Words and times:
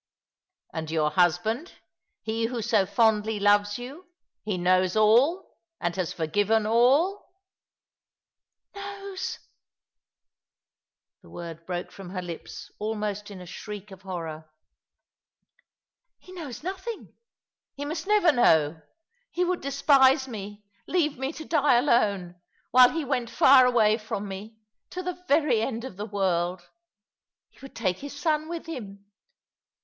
"And 0.73 0.89
your 0.89 1.11
husband— 1.11 1.73
he 2.23 2.45
who 2.47 2.63
so 2.63 2.87
fondly 2.87 3.39
loves 3.39 3.77
you— 3.77 4.07
he 4.43 4.57
knows 4.57 4.95
ail, 4.97 5.55
and 5.79 5.95
has 5.95 6.11
forgiven 6.11 6.65
all?" 6.65 7.35
''Knows!" 8.73 9.37
The 11.21 11.29
word 11.29 11.67
broke 11.67 11.91
from 11.91 12.09
her 12.09 12.21
lips 12.23 12.71
almost 12.79 13.29
in 13.29 13.41
a 13.41 13.45
shriek 13.45 13.91
of 13.91 14.01
horror." 14.01 14.49
He 16.17 16.31
knows 16.31 16.63
nothing— 16.63 17.13
he 17.77 17.85
must 17.85 18.07
never 18.07 18.31
know. 18.31 18.81
He 19.29 19.45
would 19.45 19.61
despise 19.61 20.27
me, 20.27 20.65
leave 20.87 21.19
me 21.19 21.31
to 21.31 21.45
die 21.45 21.75
alone, 21.75 22.41
while 22.71 22.89
he 22.89 23.05
went 23.05 23.29
far 23.29 23.67
away 23.67 23.99
from 23.99 24.27
me, 24.27 24.57
to 24.89 25.03
the 25.03 25.21
very 25.27 25.61
end 25.61 25.83
of 25.85 25.95
the 25.97 26.07
world. 26.07 26.61
Ho 27.53 27.59
would 27.61 27.75
take 27.75 27.99
his 27.99 28.19
son 28.19 28.49
with 28.49 28.65
him. 28.65 29.05